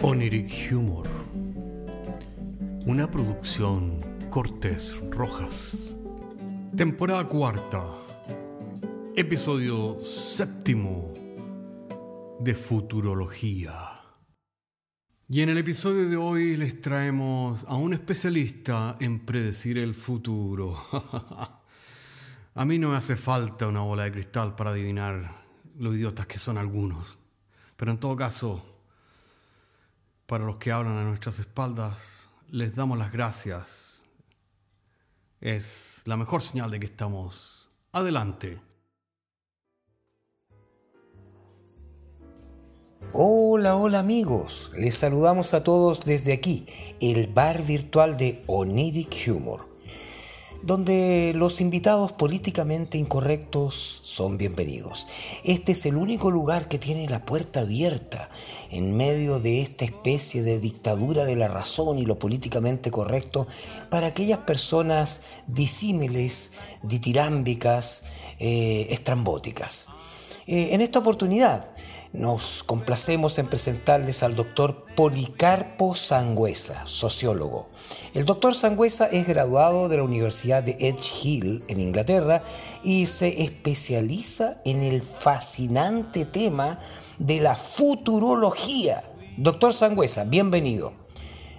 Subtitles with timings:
[0.00, 1.08] Oniric Humor.
[2.86, 3.98] Una producción
[4.30, 5.96] Cortés Rojas.
[6.76, 7.84] Temporada cuarta.
[9.16, 11.12] Episodio séptimo
[12.38, 13.74] de Futurología.
[15.28, 20.80] Y en el episodio de hoy les traemos a un especialista en predecir el futuro.
[22.54, 25.42] a mí no me hace falta una bola de cristal para adivinar
[25.76, 27.18] lo idiotas que son algunos.
[27.76, 28.77] Pero en todo caso,
[30.28, 34.02] para los que hablan a nuestras espaldas, les damos las gracias.
[35.40, 38.60] Es la mejor señal de que estamos adelante.
[43.14, 46.66] Hola, hola amigos, les saludamos a todos desde aquí,
[47.00, 49.67] el bar virtual de Oniric Humor
[50.62, 55.06] donde los invitados políticamente incorrectos son bienvenidos.
[55.44, 58.28] Este es el único lugar que tiene la puerta abierta
[58.70, 63.46] en medio de esta especie de dictadura de la razón y lo políticamente correcto
[63.90, 68.04] para aquellas personas disímiles, ditirámbicas,
[68.38, 69.88] eh, estrambóticas.
[70.50, 71.70] Eh, en esta oportunidad,
[72.14, 77.68] nos complacemos en presentarles al doctor Policarpo Sangüesa, sociólogo.
[78.14, 82.42] El doctor Sangüesa es graduado de la Universidad de Edge Hill en Inglaterra
[82.82, 86.78] y se especializa en el fascinante tema
[87.18, 89.04] de la futurología.
[89.36, 90.94] Doctor Sangüesa, bienvenido.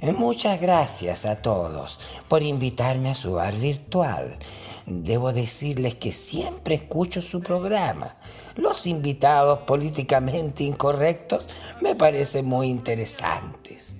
[0.00, 1.98] Eh, muchas gracias a todos
[2.28, 4.38] por invitarme a su bar virtual.
[4.86, 8.14] Debo decirles que siempre escucho su programa
[8.56, 11.48] los invitados políticamente incorrectos
[11.80, 13.96] me parecen muy interesantes.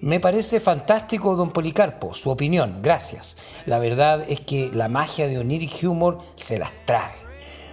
[0.00, 3.36] Me parece fantástico, don Policarpo, su opinión, gracias.
[3.66, 7.12] La verdad es que la magia de Oniric Humor se las trae.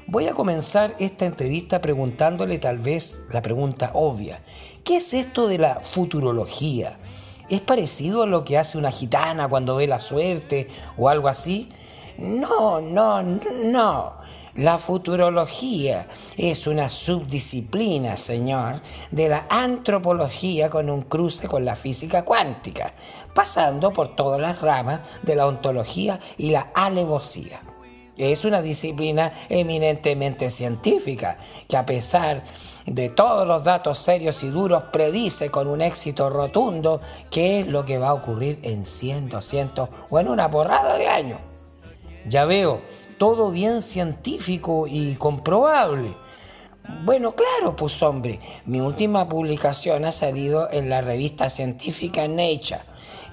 [0.08, 4.42] Voy a comenzar esta entrevista preguntándole tal vez la pregunta obvia.
[4.84, 6.98] ¿Qué es esto de la futurología?
[7.50, 10.68] ¿Es parecido a lo que hace una gitana cuando ve la suerte
[10.98, 11.70] o algo así?
[12.18, 14.14] No, no, no.
[14.58, 18.82] La futurología es una subdisciplina, señor,
[19.12, 22.92] de la antropología con un cruce con la física cuántica,
[23.36, 27.62] pasando por todas las ramas de la ontología y la alevosía.
[28.18, 32.44] Es una disciplina eminentemente científica que a pesar
[32.88, 37.86] de todos los datos serios y duros predice con un éxito rotundo qué es lo
[37.86, 41.40] que va a ocurrir en 100, 200 o en una borrada de años.
[42.26, 42.82] Ya veo,
[43.18, 46.16] todo bien científico y comprobable.
[47.04, 52.80] Bueno, claro, pues hombre, mi última publicación ha salido en la revista científica Nature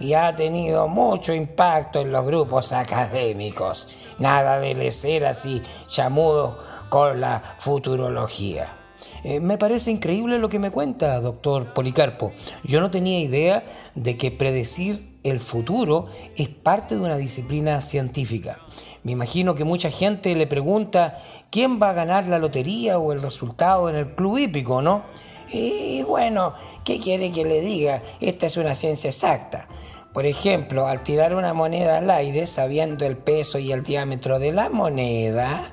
[0.01, 3.89] y ha tenido mucho impacto en los grupos académicos.
[4.19, 6.59] Nada de ser así chamudo
[6.89, 8.77] con la futurología.
[9.23, 12.33] Eh, me parece increíble lo que me cuenta, doctor Policarpo.
[12.65, 13.65] Yo no tenía idea
[13.95, 16.07] de que predecir el futuro
[16.37, 18.59] es parte de una disciplina científica.
[19.05, 21.15] Me imagino que mucha gente le pregunta
[21.51, 25.03] quién va a ganar la lotería o el resultado en el club hípico, ¿no?
[25.53, 26.55] Y bueno,
[26.85, 28.03] ¿qué quiere que le diga?
[28.21, 29.69] Esta es una ciencia exacta.
[30.15, 34.53] Por ejemplo, al tirar una moneda al aire, sabiendo el peso y el diámetro de
[34.53, 35.71] la moneda,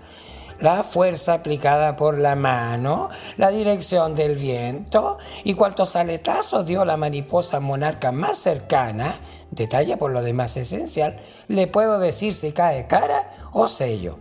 [0.62, 6.98] la fuerza aplicada por la mano, la dirección del viento y cuántos aletazos dio la
[6.98, 9.14] mariposa monarca más cercana,
[9.50, 11.18] detalle por lo demás esencial,
[11.48, 14.18] le puedo decir si cae cara o sello.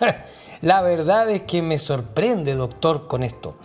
[0.62, 3.56] La verdad es que me sorprende, doctor, con esto.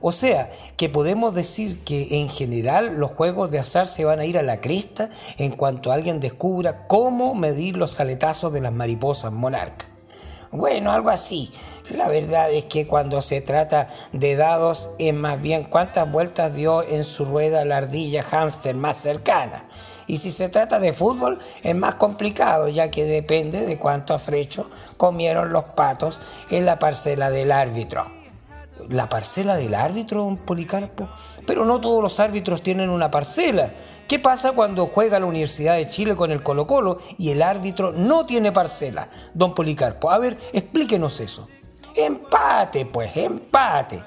[0.00, 4.24] O sea, que podemos decir que en general los juegos de azar se van a
[4.24, 9.32] ir a la cresta en cuanto alguien descubra cómo medir los aletazos de las mariposas
[9.32, 9.97] monarcas.
[10.50, 11.50] Bueno, algo así.
[11.90, 16.82] La verdad es que cuando se trata de dados es más bien cuántas vueltas dio
[16.82, 19.68] en su rueda la ardilla hámster más cercana.
[20.06, 24.68] Y si se trata de fútbol es más complicado ya que depende de cuánto afrecho
[24.96, 28.17] comieron los patos en la parcela del árbitro
[28.88, 31.08] la parcela del árbitro, don Policarpo.
[31.46, 33.72] Pero no todos los árbitros tienen una parcela.
[34.06, 37.92] ¿Qué pasa cuando juega la Universidad de Chile con el Colo Colo y el árbitro
[37.92, 39.08] no tiene parcela?
[39.34, 41.48] Don Policarpo, a ver, explíquenos eso.
[41.94, 44.02] Empate, pues, empate.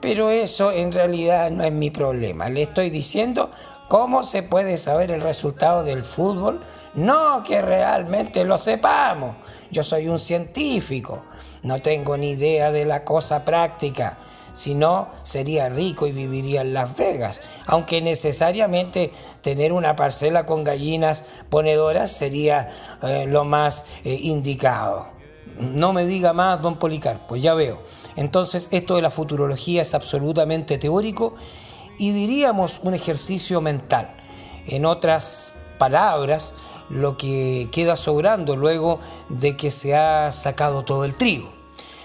[0.00, 2.50] Pero eso en realidad no es mi problema.
[2.50, 3.50] Le estoy diciendo
[3.88, 6.60] cómo se puede saber el resultado del fútbol.
[6.94, 9.36] No que realmente lo sepamos.
[9.70, 11.24] Yo soy un científico.
[11.64, 14.18] No tengo ni idea de la cosa práctica.
[14.52, 17.40] Si no, sería rico y viviría en Las Vegas.
[17.66, 22.68] Aunque necesariamente tener una parcela con gallinas ponedoras sería
[23.02, 25.06] eh, lo más eh, indicado.
[25.58, 27.80] No me diga más, don Policarpo, ya veo.
[28.14, 31.34] Entonces, esto de la futurología es absolutamente teórico
[31.98, 34.14] y diríamos un ejercicio mental.
[34.66, 36.54] En otras palabras,
[36.88, 41.52] lo que queda sobrando luego de que se ha sacado todo el trigo.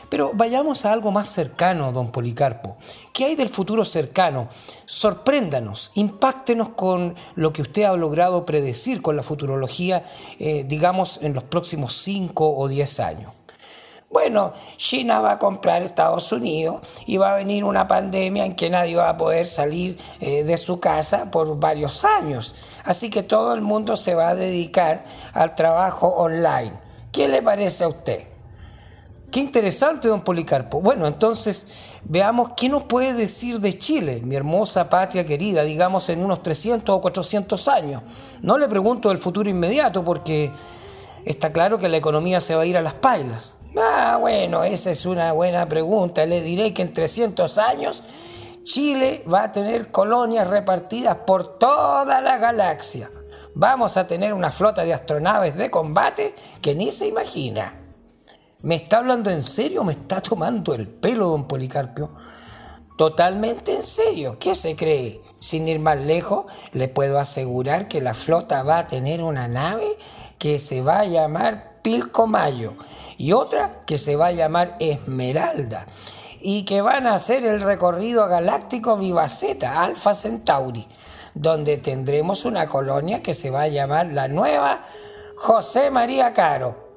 [0.09, 2.77] Pero vayamos a algo más cercano, don Policarpo.
[3.13, 4.49] ¿Qué hay del futuro cercano?
[4.85, 10.03] Sorpréndanos, impáctenos con lo que usted ha logrado predecir con la futurología,
[10.39, 13.38] eh, digamos, en los próximos 5 o 10 años.
[14.11, 18.71] Bueno, China va a comprar Estados Unidos y va a venir una pandemia en que
[18.71, 22.55] nadie va a poder salir eh, de su casa por varios años.
[22.83, 26.73] Así que todo el mundo se va a dedicar al trabajo online.
[27.11, 28.23] ¿Qué le parece a usted?
[29.31, 30.81] Qué interesante, don Policarpo.
[30.81, 31.67] Bueno, entonces
[32.03, 36.95] veamos qué nos puede decir de Chile, mi hermosa patria querida, digamos en unos 300
[36.95, 38.01] o 400 años.
[38.41, 40.51] No le pregunto del futuro inmediato porque
[41.25, 43.58] está claro que la economía se va a ir a las pailas.
[43.81, 46.25] Ah, bueno, esa es una buena pregunta.
[46.25, 48.03] Le diré que en 300 años
[48.63, 53.09] Chile va a tener colonias repartidas por toda la galaxia.
[53.55, 57.73] Vamos a tener una flota de astronaves de combate que ni se imagina.
[58.61, 62.09] ¿Me está hablando en serio o me está tomando el pelo, don Policarpio?
[62.97, 64.37] Totalmente en serio.
[64.39, 65.21] ¿Qué se cree?
[65.39, 69.97] Sin ir más lejos, le puedo asegurar que la flota va a tener una nave
[70.37, 72.73] que se va a llamar Pilcomayo
[73.19, 75.85] y otra que se va a llamar Esmeralda
[76.41, 80.87] y que van a hacer el recorrido galáctico Vivaceta, Alpha Centauri,
[81.35, 84.83] donde tendremos una colonia que se va a llamar la nueva
[85.35, 86.89] José María Caro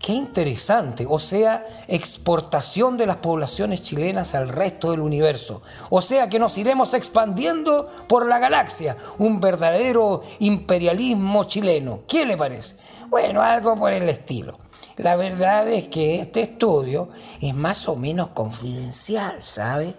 [0.00, 5.60] Qué interesante, o sea, exportación de las poblaciones chilenas al resto del universo.
[5.90, 12.00] O sea que nos iremos expandiendo por la galaxia, un verdadero imperialismo chileno.
[12.08, 12.76] ¿Qué le parece?
[13.10, 14.56] Bueno, algo por el estilo.
[14.96, 17.08] La verdad es que este estudio
[17.40, 19.94] es más o menos confidencial, ¿sabe?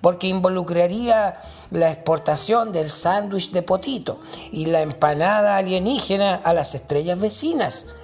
[0.00, 1.38] Porque involucraría
[1.70, 4.20] la exportación del sándwich de potito
[4.52, 7.94] y la empanada alienígena a las estrellas vecinas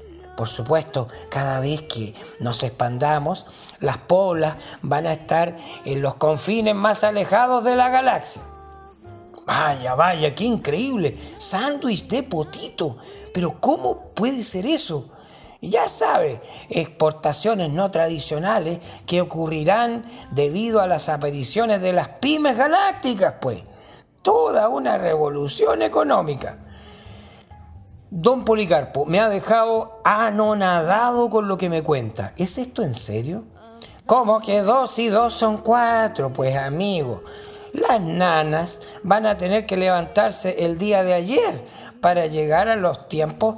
[0.41, 3.45] por supuesto, cada vez que nos expandamos,
[3.79, 8.41] las polas van a estar en los confines más alejados de la galaxia.
[9.45, 11.15] Vaya, vaya, qué increíble.
[11.37, 12.97] Sándwich de potito.
[13.35, 15.11] Pero ¿cómo puede ser eso?
[15.63, 16.41] Ya sabe,
[16.71, 23.63] exportaciones no tradicionales que ocurrirán debido a las apariciones de las pymes galácticas, pues.
[24.23, 26.59] Toda una revolución económica.
[28.11, 32.33] Don Policarpo, me ha dejado anonadado con lo que me cuenta.
[32.37, 33.45] ¿Es esto en serio?
[34.07, 36.33] ¿Cómo que dos y dos son cuatro?
[36.33, 37.23] Pues amigo,
[37.73, 41.65] las nanas van a tener que levantarse el día de ayer
[42.01, 43.57] para llegar a los tiempos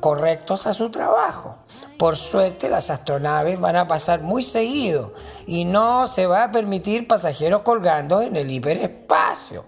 [0.00, 1.56] correctos a su trabajo.
[1.98, 5.12] Por suerte las astronaves van a pasar muy seguido
[5.46, 9.64] y no se va a permitir pasajeros colgando en el hiperespacio.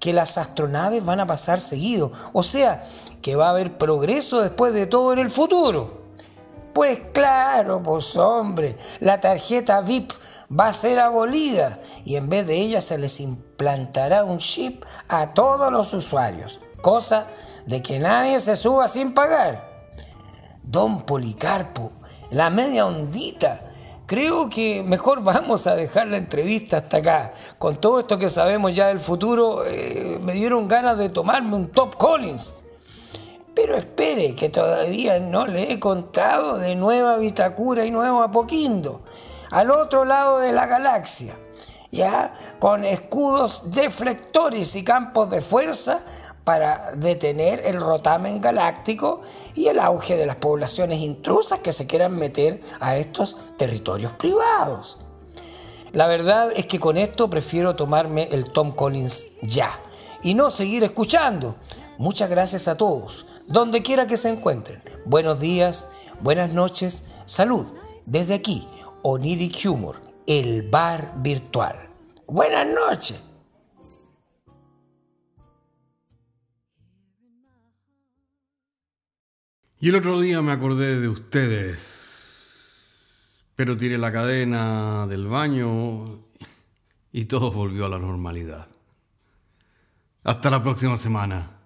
[0.00, 2.10] Que las astronaves van a pasar seguido.
[2.32, 2.84] O sea,
[3.20, 6.02] que va a haber progreso después de todo en el futuro.
[6.72, 10.10] Pues claro, pues hombre, la tarjeta VIP
[10.58, 15.34] va a ser abolida y en vez de ella se les implantará un chip a
[15.34, 17.26] todos los usuarios, cosa
[17.66, 19.72] de que nadie se suba sin pagar.
[20.62, 21.92] Don Policarpo,
[22.30, 23.60] la media ondita.
[24.06, 27.32] Creo que mejor vamos a dejar la entrevista hasta acá.
[27.58, 31.68] Con todo esto que sabemos ya del futuro, eh, me dieron ganas de tomarme un
[31.68, 32.58] Top Collins.
[33.54, 39.02] Pero espere, que todavía no le he contado de Nueva Vitacura y Nuevo Apoquindo,
[39.50, 41.34] al otro lado de la galaxia,
[41.90, 46.00] ya con escudos deflectores y campos de fuerza
[46.44, 49.20] para detener el rotamen galáctico
[49.54, 54.98] y el auge de las poblaciones intrusas que se quieran meter a estos territorios privados.
[55.92, 59.70] La verdad es que con esto prefiero tomarme el Tom Collins ya
[60.22, 61.54] y no seguir escuchando.
[61.98, 64.82] Muchas gracias a todos donde quiera que se encuentren.
[65.04, 65.88] Buenos días,
[66.20, 67.66] buenas noches, salud.
[68.06, 68.66] Desde aquí,
[69.02, 71.76] Oniric Humor, el bar virtual.
[72.26, 73.31] Buenas noches.
[79.82, 81.74] Y el otro día me acordé de ustedes,
[83.56, 86.20] pero tiré la cadena del baño
[87.10, 88.68] y todo volvió a la normalidad.
[90.22, 91.58] Hasta la próxima semana.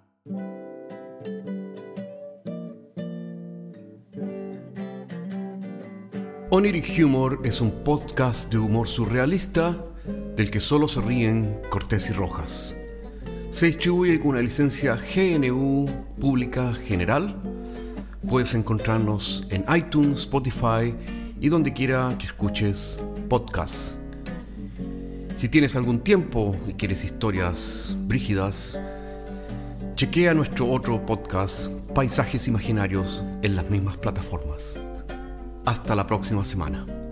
[6.48, 9.76] Oniric Humor es un podcast de humor surrealista
[10.36, 12.78] del que solo se ríen Cortés y Rojas.
[13.50, 15.84] Se distribuye con una licencia GNU
[16.18, 17.55] Pública General.
[18.28, 20.94] Puedes encontrarnos en iTunes, Spotify
[21.40, 23.98] y donde quiera que escuches podcasts.
[25.34, 28.78] Si tienes algún tiempo y quieres historias brígidas,
[29.94, 34.80] chequea nuestro otro podcast, Paisajes Imaginarios, en las mismas plataformas.
[35.64, 37.05] Hasta la próxima semana.